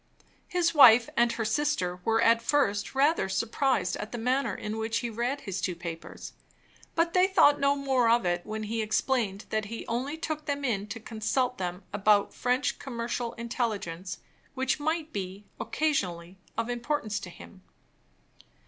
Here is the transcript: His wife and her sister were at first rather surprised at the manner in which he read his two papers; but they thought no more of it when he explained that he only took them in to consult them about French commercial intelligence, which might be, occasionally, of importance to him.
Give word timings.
His 0.47 0.73
wife 0.73 1.09
and 1.15 1.31
her 1.33 1.45
sister 1.45 2.01
were 2.03 2.23
at 2.23 2.41
first 2.41 2.95
rather 2.95 3.29
surprised 3.29 3.95
at 3.97 4.11
the 4.11 4.17
manner 4.17 4.55
in 4.55 4.79
which 4.79 4.97
he 4.97 5.11
read 5.11 5.41
his 5.41 5.61
two 5.61 5.75
papers; 5.75 6.33
but 6.95 7.13
they 7.13 7.27
thought 7.27 7.59
no 7.59 7.75
more 7.75 8.09
of 8.09 8.25
it 8.25 8.43
when 8.43 8.63
he 8.63 8.81
explained 8.81 9.45
that 9.51 9.65
he 9.65 9.85
only 9.85 10.17
took 10.17 10.45
them 10.47 10.65
in 10.65 10.87
to 10.87 10.99
consult 10.99 11.59
them 11.59 11.83
about 11.93 12.33
French 12.33 12.79
commercial 12.79 13.33
intelligence, 13.33 14.17
which 14.55 14.79
might 14.79 15.13
be, 15.13 15.45
occasionally, 15.59 16.39
of 16.57 16.67
importance 16.67 17.19
to 17.19 17.29
him. 17.29 17.61